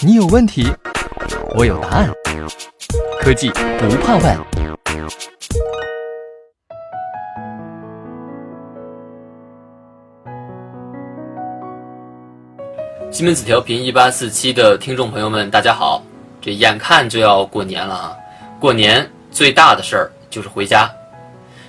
[0.00, 0.66] 你有问题，
[1.54, 2.10] 我有答案。
[3.20, 4.38] 科技不怕问。
[13.10, 16.02] 西门子调频一八四七的听众朋友们，大家好！
[16.40, 18.16] 这眼看就要过年了啊，
[18.60, 20.88] 过年最大的事儿就是回家。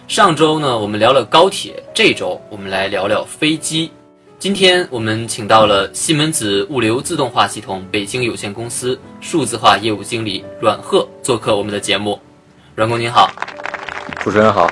[0.07, 3.91] 上周呢，我们聊了高铁，这周我们来聊聊飞机。
[4.39, 12.17] 今天我们请到了西门子物流自动化系统北京有限公司数字化业务经理阮鹤做客我们的节目。
[12.73, 13.29] 阮工您好，
[14.23, 14.71] 主持人好，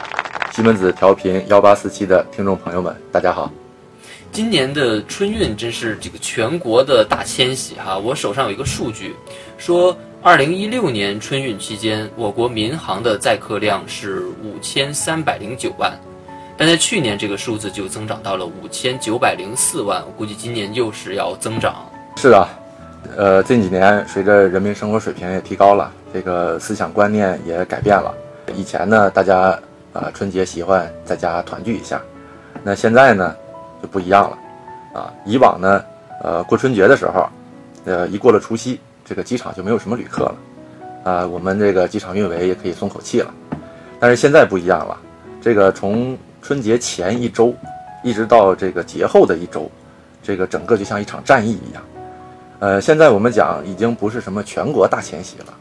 [0.54, 3.52] 西门子调频幺八四七的听众朋友们，大家好。
[4.32, 7.98] 今年的春运真是这个全国的大迁徙哈！
[7.98, 9.14] 我手上有一个数据，
[9.58, 15.92] 说二零一六年春运期间，我国民航的载客量是五千三百零九万，
[16.58, 21.76] 但在去年这个数字就增长到了五千九百零四万，我估计今年又是要增长。
[22.16, 22.50] 是啊，
[23.16, 28.14] 呃，近几年随着人民生活水平也提高了，这个思想观念也改变了。
[28.56, 29.58] 以前呢，大家
[29.94, 32.02] 啊春节喜欢在家团聚一下，
[32.64, 33.36] 那现在呢？
[33.80, 34.38] 就不一样了，
[35.00, 35.86] 啊，以往呢，
[36.24, 37.30] 呃，过春节的时候，
[37.86, 40.36] 呃，一过了除夕，这个机场就没有什么旅客了，
[41.04, 43.32] 啊，我们这个机场运维也可以松口气了。
[44.00, 44.98] 但是现在不一样了，
[45.40, 46.18] 这个从
[46.48, 47.54] 春节前一周，
[48.02, 49.70] 一直到这个节后的一周，
[50.24, 51.84] 这个整个就像一场战役一样。
[52.60, 55.54] 呃，现在我们讲已经不是什么全国大迁徙了，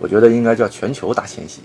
[0.00, 1.60] 我觉得应该叫全球大迁徙。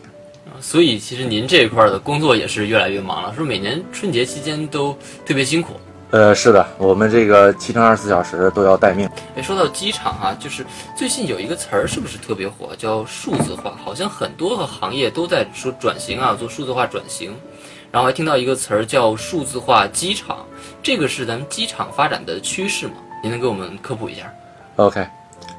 [0.60, 4.92] 所以其实您这一块的工作也是越来越忙了，说每年春节期间都
[5.26, 5.76] 特别辛苦。
[6.12, 9.10] 呃，是的，我们这个七乘二十四小时都要待命。
[9.38, 10.66] 哎，说到机场哈，就是
[10.98, 13.74] 最近有一个词儿是不是特别火，叫数字化？
[13.82, 17.34] 好像很多个行业都在说转型啊，做数字化转型。
[17.92, 20.46] 然后还听到一个词儿叫数字化机场，
[20.84, 22.94] 这个是咱们机场发展的趋势吗？
[23.24, 24.32] 您能给我们科普一下
[24.76, 25.08] ？OK，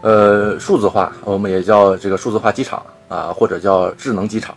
[0.03, 4.57] 呃，数字化我们也叫这个数字化机场啊，或者叫智能机场，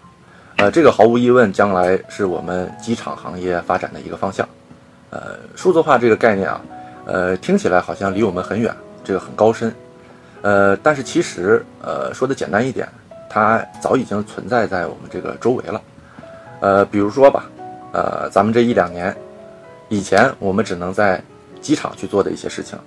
[0.58, 4.48] 呃，这个毫无疑问将来是我们机场行业发展的一个方向。
[5.12, 6.62] 呃，数字化这个概念啊，
[7.06, 8.72] 呃，听起来好像离我们很远，
[9.04, 9.74] 这个很高深，
[10.42, 12.88] 呃，但是其实，呃，说的简单一点，
[13.28, 15.82] 它早已经存在在我们这个周围了。
[16.60, 17.50] 呃，比如说吧，
[17.92, 19.16] 呃，咱们这一两年，
[19.88, 21.22] 以前我们只能在
[21.62, 22.78] 机场去做的一些事情，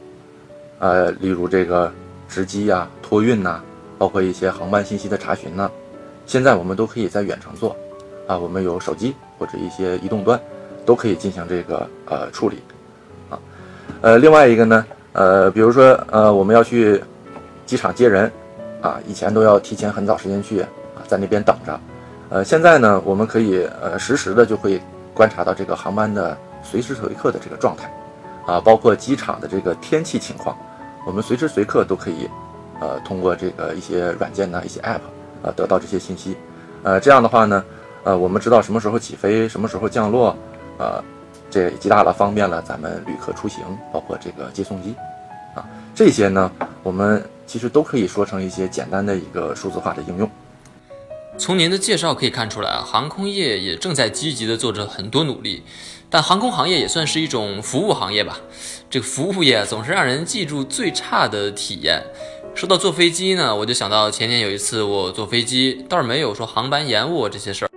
[0.78, 1.92] 呃，例如这个
[2.28, 3.60] 值机呀、托运呐，
[3.98, 5.70] 包括一些航班信息的查询呐，
[6.26, 7.76] 现在我们都可以在远程做，
[8.26, 10.40] 啊，我们有手机或者一些移动端。
[10.84, 12.58] 都可以进行这个呃处理，
[13.30, 13.38] 啊，
[14.00, 17.00] 呃，另外一个呢，呃，比如说呃，我们要去
[17.64, 18.28] 机场接人，
[18.80, 20.68] 啊，以前都要提前很早时间去啊，
[21.06, 21.80] 在那边等着，
[22.30, 24.80] 呃，现在呢，我们可以呃实时的就会
[25.14, 27.92] 观察到这个航班的随时随刻的这个状态，
[28.46, 30.56] 啊，包括机场的这个天气情况，
[31.06, 32.28] 我们随时随刻都可以
[32.80, 35.00] 呃通过这个一些软件呢、一些 App
[35.42, 36.36] 啊得到这些信息，
[36.82, 37.64] 呃，这样的话呢，
[38.04, 40.36] 呃，我们知道什么时候起飞，什么时候降落。
[40.78, 41.04] 呃，
[41.50, 43.62] 这极大的方便了咱们旅客出行，
[43.92, 44.96] 包括这个接送机，
[45.54, 45.62] 啊，
[45.94, 46.50] 这些呢，
[46.82, 50.28] 我们其实都可以说成一些简单的一个数字化的应用。
[51.38, 55.62] 从您的介绍可以看出来啊，航空业也正在积极的做着很多努力，
[56.10, 58.38] 但航空行业也算是一种服务行业吧。
[58.90, 62.02] 这个服务业总是让人记住最差的体验。
[62.54, 67.70] 说到坐飞机呢，我就想到前年有一次我坐飞机，倒是没有说航班延误这些事儿，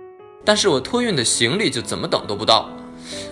[0.44, 2.68] 但是我托运的行李就怎么等都不到。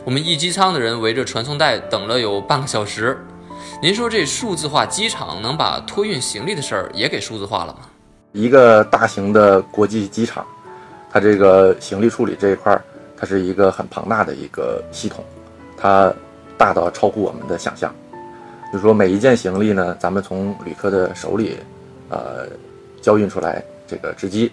[0.04, 3.24] 我们一机舱的人围着传送带等了有半个小时。
[3.82, 7.90] 您说这数字化机场能把托运行李的事儿也给数字化了吗？
[8.34, 10.44] 一个大型的国际机场，
[11.08, 12.82] 它这个行李处理这一块儿，
[13.16, 15.24] 它是一个很庞大的一个系统，
[15.76, 16.12] 它
[16.58, 17.94] 大到超乎我们的想象。
[18.72, 21.56] 就说每一件行李呢，咱们从旅客的手里，
[22.08, 22.48] 呃，
[23.00, 24.50] 交运出来这个值机，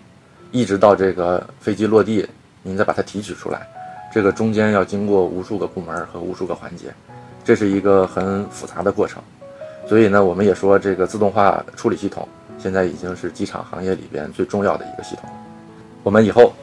[0.51, 2.23] 一直到这个飞机落地，
[2.61, 3.67] 您再把它提取出来。
[4.13, 6.93] 这个中间要经过无数个部门和无数个环节，
[7.43, 9.23] 这是一个很复杂的过程。
[9.89, 12.29] 所以呢，我们也说这个自动化处理系统
[12.61, 15.29] 现在已经是机场行业里边最重要的一个系统。
[16.03, 16.53] 我们以后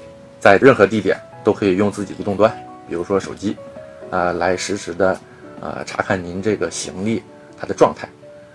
[0.41, 2.53] 在任何地点都可以用自己移动端，
[2.89, 3.57] 比如说手机，
[4.11, 5.19] 啊，来实时的
[5.61, 7.23] 呃查看您这个行李
[7.59, 8.09] 它的状态，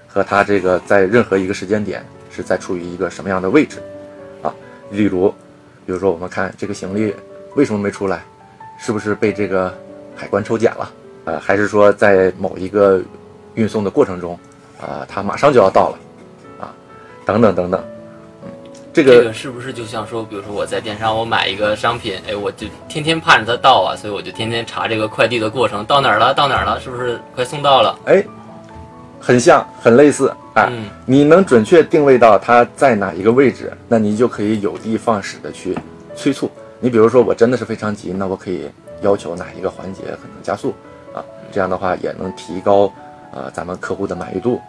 [0.08, 3.82] 和它这个在任何一个时间点是在处于一个什么样的位置，
[4.42, 4.54] 啊，
[4.92, 5.30] 例如，
[5.86, 7.14] 比如说我们看这个行李
[7.56, 8.24] 为什么没出来？
[8.80, 9.74] 是不是被这个
[10.16, 10.92] 海关抽检了？
[11.26, 13.02] 呃，还是说在某一个
[13.54, 14.38] 运送的过程中，
[14.82, 16.00] 啊，它马上就要到了，
[17.24, 17.84] 啊，等等等等，
[18.44, 18.50] 嗯，
[18.94, 27.98] 这个是不是就像说，比如说我在电商我买一个商品，哎，我就天天盼着它到啊，所以我就天天查这个快递的过程，到哪儿了，到哪儿了，是不是快送到了？
[28.06, 28.24] 哎，
[29.20, 35.78] 很像，很类似哎，嗯你能准确定位到它在哪一个位置，那你就可以有的放矢的去
[36.16, 36.52] 催促。
[36.80, 38.70] 你比如说，我真的是非常急，那我可以
[39.02, 40.74] 要求哪一个环节可能加速
[41.14, 42.92] 啊，这样的话也能提高
[43.32, 44.62] 呃咱们客户的满意度。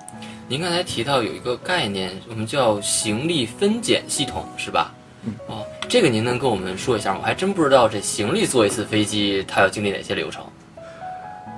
[0.46, 4.92] 您刚才提到有一个概念，我们叫行李分拣系统，是吧？
[5.24, 7.20] 嗯哦，这个您能跟我们说一下吗？
[7.22, 10.44] 我还真不知道这行李坐一次飞机，它要经历哪些流程。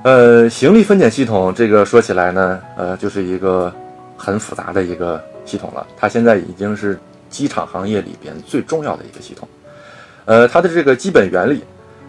[0.05, 3.75] 呃，行李分拣系统这个说起来呢，呃，就是一个
[4.17, 5.85] 很复杂的一个系统了。
[5.97, 6.97] 它现在已经是
[7.29, 9.49] 机场行业里边最重要的一个系统。
[10.27, 11.65] 呃，它的这个基本原理，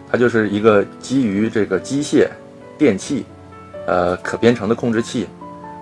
[0.08, 2.28] 它就是一个基于这个机械、
[2.78, 3.24] 电器、
[3.84, 5.26] 呃可编程的控制器，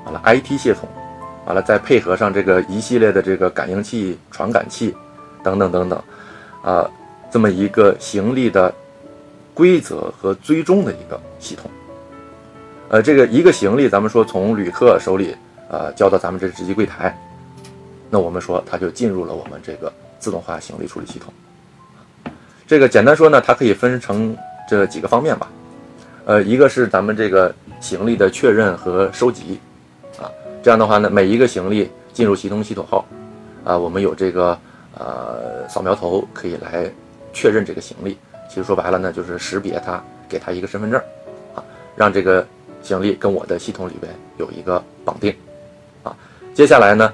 [0.07, 0.89] 完了 IT 系统，
[1.45, 4.95] 完了再配合上这个一系列的这个感应器、传感器
[5.43, 6.03] 等等等等，
[6.63, 6.89] 啊、
[7.31, 8.73] 这么一个行李的
[9.53, 11.69] 规则和追踪的一个系统。
[12.89, 15.35] 呃，这个一个行李，咱们说从旅客手里
[15.69, 17.19] 呃交到咱们这值机柜台，
[18.09, 21.35] 那我们说它就进入了我们这个自动化行李处理系统。
[22.65, 24.37] 这个简单说呢，它可以分成
[24.69, 25.51] 这几个方面吧。
[26.27, 29.59] 呃，一个是咱们这个行李的确认和收集，
[30.67, 33.05] 这样的话呢，每一个行李进入系统系统后，
[33.63, 34.59] 啊，我们有这个
[34.99, 36.91] 呃扫描头可以来
[37.33, 38.19] 确认这个行李。
[38.49, 41.01] 其实说白了呢，就是识别它，给它一个身份证，
[41.55, 41.63] 啊，
[41.95, 42.45] 让这个
[42.83, 45.33] 行李跟我的系统里边有一个绑定，
[46.03, 46.13] 啊，
[46.53, 47.13] 接下来呢，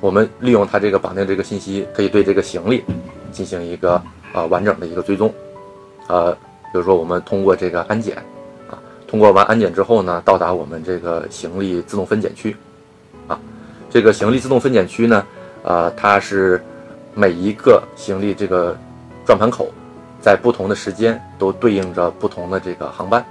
[0.00, 2.82] 我们利用它这个绑定这个信息，可以对这个行李
[3.30, 4.02] 进行一个
[4.32, 5.32] 呃完整的一个追踪，
[6.08, 6.38] 呃，比
[6.72, 8.16] 如说我们通过这个安检，
[8.68, 8.74] 啊，
[9.06, 12.56] 通过完安检之后呢，到达我们这个行李自动分拣区，
[13.90, 15.26] 这个行李自动分拣区呢，
[15.64, 16.62] 呃，它是
[17.12, 18.76] 每一个行李这个
[19.26, 19.68] 转盘口，
[20.20, 23.24] 在不同的时间都对应着不同的这个航班，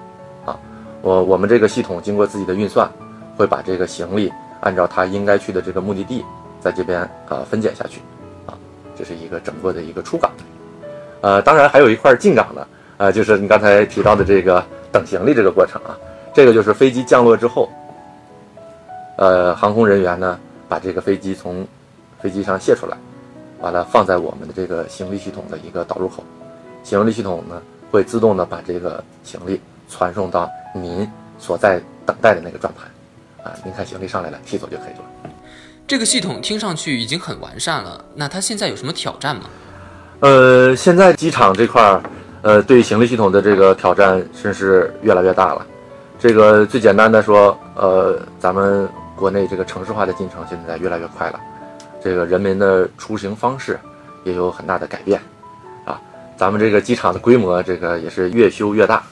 [0.46, 0.60] 啊，
[1.02, 2.90] 我我们这个系统经过自己的运算，
[3.38, 6.26] 会把这个行李按照它应该去的这个目的地，
[6.60, 8.02] 在这边呃分拣下去，
[8.46, 8.54] 啊，
[8.98, 10.30] 这是一个整个的一个出港，
[11.22, 12.68] 呃，当然还有一块进港的，
[12.98, 14.62] 呃，就是你刚才提到的这个
[14.92, 15.96] 等行李这个过程啊，
[16.34, 17.70] 这个就是飞机降落之后，
[19.16, 20.38] 呃，航空人员呢
[20.70, 21.68] 把这个飞机从
[22.22, 22.96] 飞机上卸出来，
[23.60, 26.24] 完了放在我们的这个行李系统的一个导入口，
[26.84, 27.62] 行李系统呢
[27.92, 35.34] 会自动的把这个行李传送到您所在等待的那个转盘，啊，您看行李上来了，提走就可以了。
[35.88, 39.44] 这个系统听上去已经很完善了，那它现在有什么挑战吗？
[40.20, 42.04] 呃，现在机场这块儿，
[42.44, 45.66] 呃，对行李系统的这个挑战真是越来越大了。
[46.20, 48.88] 这个最简单的说，呃，咱们
[49.20, 51.40] 国内这个城市化的进程现在越来越快了，
[52.02, 53.78] 这个人民的出行方式
[54.24, 55.20] 也有很大的改变，
[55.84, 56.00] 啊，
[56.38, 59.04] 咱们这个机场的规模这个也是越修越大，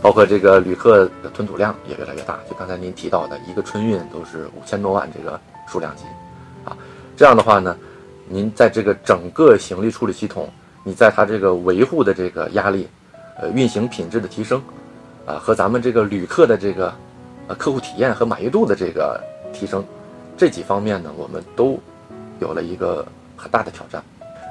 [0.00, 2.38] 包括这个旅客的吞吐量也越来越大。
[2.48, 6.04] 就刚才您提到的，一个春运都是五千多万这个数量级，
[6.64, 6.74] 啊，
[7.14, 7.76] 这样的话呢，
[8.26, 10.48] 您在这个整个行李处理系统，
[10.82, 12.88] 你在它这个维护的这个压力，
[13.38, 14.62] 呃，运行品质的提升，
[15.26, 16.90] 啊，和咱们这个旅客的这个
[17.48, 19.20] 呃客户体验和满意度的这个
[19.52, 19.84] 提升，
[20.36, 21.78] 这几方面呢，我们都
[22.38, 23.04] 有了一个
[23.36, 24.02] 很大的挑战。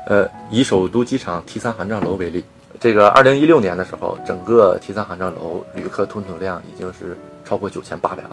[0.08, 2.44] 呃，以首都机场 T 三航站楼为例，
[2.80, 8.32] 这个二零一六年的时候，整个 T 三航站楼旅客吞吐量已经是超过九千八百万。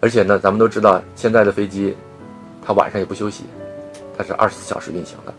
[0.00, 1.96] 而且呢，咱们都知道，现在的飞机，
[2.60, 3.44] 它晚上也不休息，
[4.18, 5.32] 它是二十四小时运行的，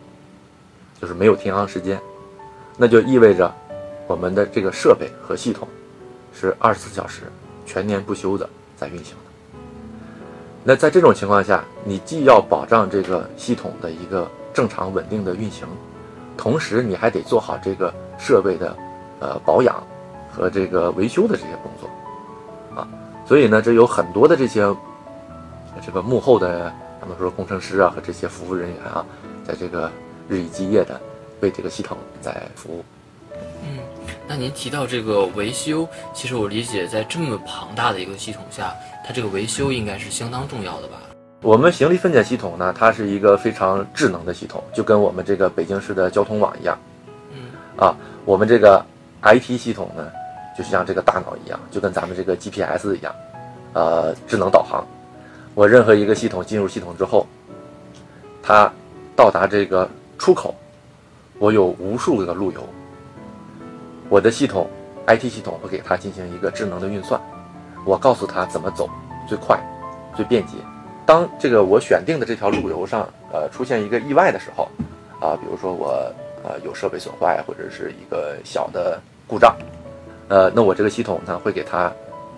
[1.01, 1.99] 就是没有停航时间，
[2.77, 3.53] 那就意味着
[4.07, 5.67] 我们的这个设备和系统
[6.33, 7.23] 是二十四小时
[7.65, 9.59] 全年不休的在运行的。
[10.63, 15.67] 那在这种情况下，你既要保障这个系统的一个正常稳定的运行，
[16.37, 18.75] 同时你还得做好这个设备的
[19.19, 19.83] 呃保养
[20.31, 22.87] 和这个维修的这些工作啊。
[23.25, 24.61] 所以呢，这有很多的这些
[25.85, 29.05] 这个幕后的，咱们说工程师啊和这些服务人员啊，
[29.45, 29.91] 在这个
[30.29, 30.99] 日以继夜的
[31.41, 32.85] 为这个系统在服务。
[34.33, 38.73] 那您提到这个维修，其实我理解在这么庞大的一个系统下，
[39.05, 40.97] 它这个维修应该是相当重要的吧？
[41.43, 46.75] 我们行李分拣系统呢，它是一个非常智能的系统，就跟我们这个北京市的交通网一样。
[47.31, 47.43] 嗯，
[47.77, 48.83] 啊，我们这个
[49.21, 50.11] IT 系统呢，
[50.57, 53.13] 就像这个大脑一样，就跟咱们这个 GPS 一样，
[53.73, 54.83] 呃，智能导航。
[55.53, 57.27] 我任何一个系统进入系统之后，
[58.41, 58.67] 它
[59.15, 59.87] 到达这个
[60.17, 60.55] 出口，
[61.37, 62.67] 我有无数个路由。
[64.13, 64.69] 我的系统
[65.07, 67.19] IT 系统会给它进行一个智能的运算，
[67.83, 68.87] 我告诉它怎么走
[69.27, 69.59] 最快、
[70.15, 70.53] 最便捷。
[71.03, 74.69] 当这个我选定的这条路由上，呃，出现一个意外的时候，
[75.19, 79.57] 啊，比如说我呃有设备损坏或者是一个小的故障，
[80.27, 81.91] 呃，那我这个系统呢会给它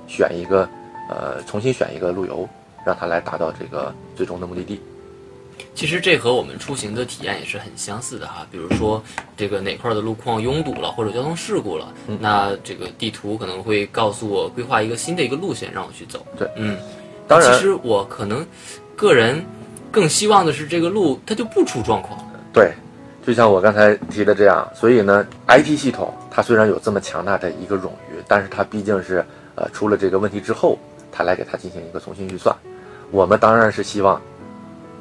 [0.07, 0.65] 选一个
[1.09, 2.47] 呃重新选一个路由，
[2.85, 4.79] 让它来达到这个最终的目的地。
[5.73, 9.03] 其实这和我们出行的体验也是很相似的哈，比如说
[9.35, 16.25] 这个哪块的路况拥堵了，或者交通事故了，那这个地图可能会告诉我规划一个新的一个路线让我去走。
[16.37, 16.77] 对，嗯，
[17.27, 18.45] 当然其实我可能
[18.95, 19.45] 个人
[19.91, 22.17] 更希望的是这个路它就不出状况。
[22.53, 22.71] 对，
[23.25, 30.79] 就像我刚才提的这样，所以呢，IT 系统它虽然有这么强大的一个冗余，但是它毕竟是呃出了这个问题之后，
[31.11, 32.55] 它来给它进行一个重新预算。
[33.11, 34.21] 我们当然是希望，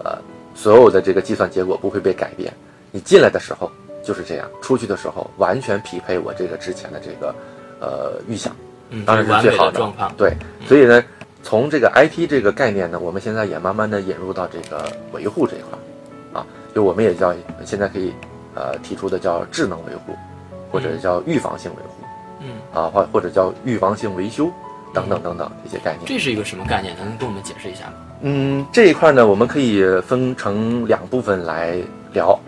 [0.03, 0.19] 呃，
[0.55, 2.53] 所有的这个计算结果不会被改变。
[2.91, 3.71] 你进来的时候
[4.05, 7.35] 就是这样，出去的时候完全匹配我这个之前的这个
[7.81, 8.55] 呃预想。
[8.91, 10.15] 嗯，当然是最好的的状况。
[10.17, 11.03] 对，所以呢，
[11.43, 17.35] 从这个 IT 这个概念呢，我们现在也慢慢的引入到这个维护这一块儿，啊，就我们也叫
[17.65, 18.13] 现在可以
[18.55, 20.15] 呃提出的叫智能维护，
[20.71, 22.05] 或者叫预防性维护，
[22.41, 24.53] 嗯，啊，或或者叫预防性维修
[24.93, 26.03] 等等等等这些概念。
[26.07, 26.95] 这是一个什么概念？
[26.97, 27.95] 能跟我们解释一下吗？
[28.27, 31.77] 嗯，这一块呢，我们可以分成两部分来
[32.15, 32.41] 聊，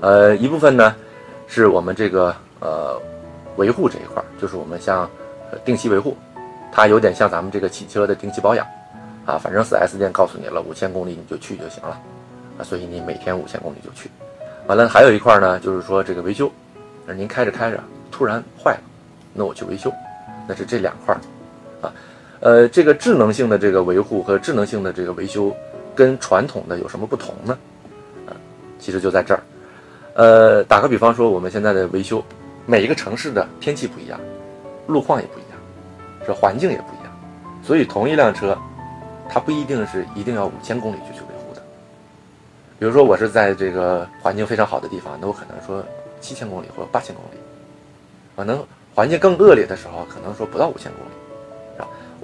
[0.00, 0.94] 呃，一部分呢
[1.48, 2.96] 是我们这个呃
[3.56, 5.10] 维护这一块，就是我们像
[5.64, 6.16] 定期维护，
[6.70, 8.64] 它有点像咱们这个汽车的定期保养，
[9.26, 12.00] 啊，反正 4S 店告诉你了，五千公里你就去就行了，
[12.56, 14.08] 啊，所以你每天五千公里就去。
[14.68, 16.48] 完了，还有一块呢，就是说这个维修，
[17.08, 18.80] 呃您开着开着突然坏了，
[19.32, 19.92] 那我去维修，
[20.46, 21.12] 那是这两块，
[21.82, 21.92] 啊。
[22.44, 25.50] 呃，这个智能性的这个维护和智能性的这个维修，
[25.94, 27.56] 跟传统的有什么不同呢？
[28.26, 28.36] 啊，
[28.78, 29.42] 其实就在这儿。
[30.12, 32.22] 呃，打个比方说，我们现在的维修，
[32.66, 34.20] 每一个城市的天气不一样，
[34.86, 35.58] 路况也不一样，
[36.26, 37.18] 这环境也不一样，
[37.62, 38.54] 所以同一辆车，
[39.26, 41.62] 它不一定是一定要五千公里就去维护的。
[42.78, 45.82] 比如说，我是在这个环境非常好的地方，那我可能说
[46.20, 47.38] 七千公里或者八千公里，
[48.36, 48.62] 可能
[48.94, 51.23] 环境更恶劣的时候，可能说不到五千公里。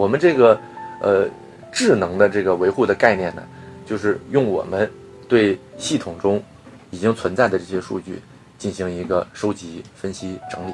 [0.01, 0.59] 我们这个
[1.03, 1.27] 呃
[1.71, 3.43] 智能的这个维护的概念呢，
[3.85, 4.91] 就是用我们
[5.29, 6.43] 对系统中
[6.91, 8.19] 已经存在的这些数据
[8.57, 10.73] 进行一个收集、分析、整理，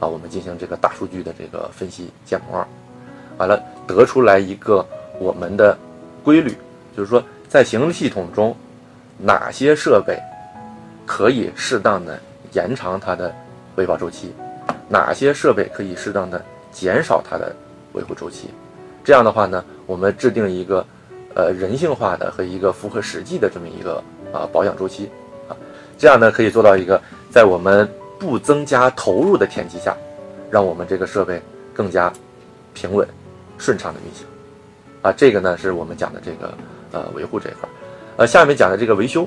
[0.00, 2.66] 啊，我们进行这个大数据的这个分析建模，
[3.36, 4.82] 完了得出来一个
[5.18, 5.76] 我们的
[6.22, 6.56] 规律，
[6.96, 8.56] 就是说在行系统中
[9.18, 10.18] 哪些设备
[11.04, 12.18] 可以适当的
[12.52, 13.30] 延长它的
[13.76, 14.32] 维保周期，
[14.88, 16.42] 哪些设备可以适当的
[16.72, 17.54] 减少它的
[17.94, 18.50] 维护周期，
[19.02, 20.84] 这样的话呢，我们制定一个，
[21.34, 25.08] 呃，人性化的和一个符合实际的这么一个啊保养周期
[25.48, 25.56] 啊，
[25.96, 29.96] 这样呢可以做到一个在我们不增加投入的前提下，
[30.50, 31.40] 让我们这个设备
[31.72, 32.12] 更加
[32.72, 33.06] 平稳、
[33.58, 34.26] 顺畅的运行
[35.02, 35.12] 啊。
[35.12, 36.54] 这个呢是我们讲的这个
[36.92, 37.68] 呃维护这一块，
[38.16, 39.26] 呃，下面讲的这个维修，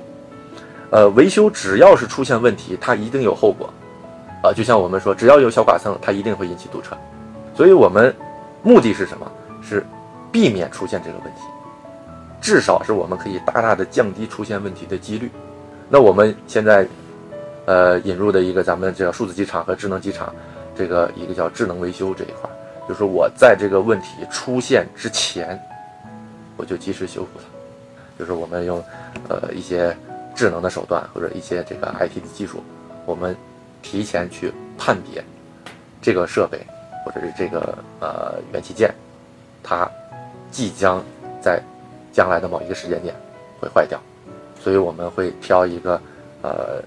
[0.92, 3.70] 呃，维修只要是出现问题，它一定有后果
[4.44, 4.52] 啊。
[4.54, 6.98] 就像我们说，只要有小剐蹭，它一定会引起堵车，
[7.56, 8.14] 所以我们。
[8.64, 9.32] 目的是什么？
[9.62, 9.86] 是
[10.32, 11.42] 避免出现这个问题，
[12.40, 15.30] 至少是我们可以大大的降低出现问题的几率。
[15.90, 16.88] 那我们现在，
[17.66, 20.34] 呃，引入的一个咱们叫数字机场和智能机场，
[20.76, 22.50] 这个一个叫智能维修这一块，
[22.88, 25.60] 就是我在这个问题出现之前，
[26.56, 27.46] 我就及时修复它。
[28.20, 28.84] 就是我们用
[29.28, 29.96] 呃一些
[30.36, 32.64] 智能的手段或者一些这个 IT 的技术，
[33.06, 33.36] 我们
[33.82, 35.24] 提前去判别
[36.02, 36.60] 这个设备。
[37.08, 38.94] 或者是这个呃元器件，
[39.64, 39.90] 它
[40.52, 41.02] 即将
[41.42, 41.62] 在
[42.12, 43.16] 将来的某一个时间点
[43.62, 43.98] 会坏掉，
[44.62, 46.02] 所以我们会挑一个
[46.42, 46.84] 呃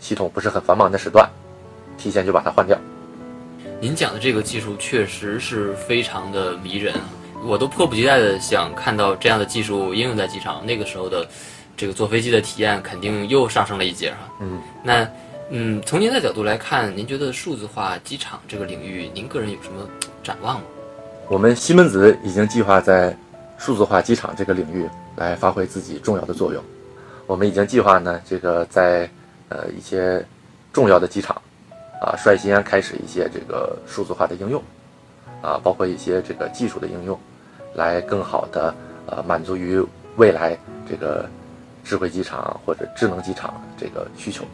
[0.00, 1.28] 系统不是很繁忙的时段，
[1.98, 2.78] 提前就把它换掉。
[3.82, 6.94] 您讲的这个技术确实是非常的迷人，
[7.44, 10.64] 我都迫不及待的想看到这样的技术应用在机场。
[10.64, 11.28] 那个时候的
[11.76, 14.16] 这个坐飞机的体验肯定又上升了一截哈。
[14.40, 15.06] 嗯，那。
[15.50, 19.86] 嗯，从您的角度来看，您觉得数字化机场这个领域，您个人有什么
[20.22, 20.64] 展望吗？
[21.28, 23.16] 我们西门子已经计划在
[23.58, 26.62] 数字化机场这个领域来发挥自己重要的作用。
[27.26, 29.08] 我们已经计划呢，这个在
[29.50, 30.24] 呃一些
[30.72, 31.40] 重要的机场
[32.00, 34.62] 啊，率先开始一些这个数字化的应用
[35.42, 37.18] 啊，包括一些这个技术的应用，
[37.74, 38.74] 来更好的
[39.06, 39.82] 呃满足于
[40.16, 40.58] 未来
[40.88, 41.28] 这个
[41.84, 44.44] 智慧机场或者智能机场这个需求。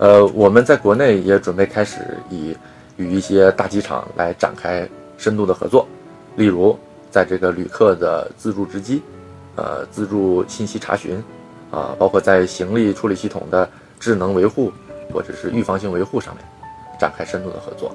[0.00, 2.56] 呃，我们在国内也准备开始以
[2.96, 4.88] 与一些大机场来展开
[5.18, 5.86] 深度的合作，
[6.36, 6.74] 例如
[7.10, 9.02] 在这个旅客的自助值机、
[9.56, 11.22] 呃自助信息查询，
[11.70, 14.72] 啊，包括在行李处理系统的智能维护
[15.12, 16.42] 或者是预防性维护上面
[16.98, 17.94] 展开深度的合作。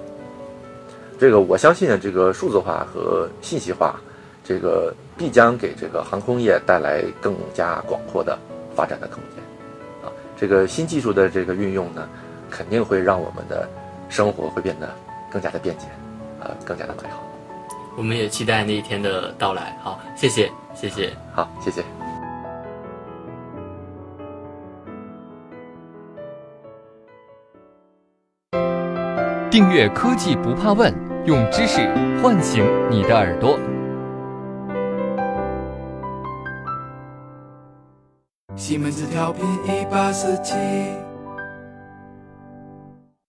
[1.17, 3.99] 这个我相信，这个数字化和信息化，
[4.43, 8.37] 这个必将给这个航空业带来更加广阔的
[8.75, 9.44] 发展的空间。
[10.37, 12.07] 这个新技术的这个运用呢，
[12.49, 13.67] 肯定会让我们的
[14.09, 14.89] 生活会变得
[15.31, 15.87] 更加的便捷，
[16.41, 17.23] 呃，更加的美好。
[17.97, 19.77] 我们也期待那一天的到来。
[19.81, 21.13] 好，谢谢，谢谢。
[21.33, 21.83] 好，谢谢。
[29.49, 30.93] 订阅科技不怕问，
[31.25, 31.87] 用知识
[32.21, 33.57] 唤醒你的耳朵。
[38.67, 40.55] 西门子调频一八四七，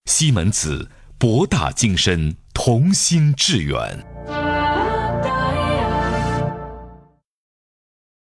[0.06, 0.88] 西门子，
[1.18, 4.15] 博大精深，同心致远。